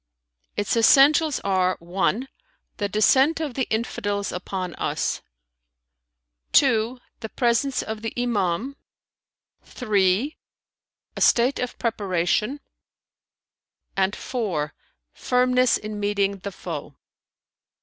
"Its 0.57 0.75
essentials 0.75 1.39
are: 1.41 1.77
(1) 1.77 2.27
the 2.77 2.89
descent 2.89 3.39
of 3.39 3.53
the 3.53 3.67
Infidels 3.69 4.31
upon 4.31 4.73
us; 4.79 5.21
(2) 6.53 6.99
the 7.19 7.29
presence 7.29 7.83
of 7.83 8.01
the 8.01 8.11
Imam; 8.17 8.77
(3) 9.61 10.37
a 11.15 11.21
state 11.21 11.59
of 11.59 11.77
preparation; 11.77 12.61
and 13.95 14.15
(4) 14.15 14.73
firmness 15.13 15.77
in 15.77 15.99
meeting 15.99 16.39
the 16.39 16.51
foe. 16.51 16.95